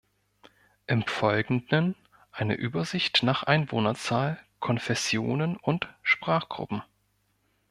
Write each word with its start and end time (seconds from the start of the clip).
Im 0.87 1.03
Folgenden 1.05 1.93
eine 2.31 2.55
Übersicht 2.55 3.21
nach 3.21 3.43
Einwohnerzahl, 3.43 4.39
Konfessionen 4.59 5.57
und 5.57 5.87
Sprachgruppen. 6.01 6.81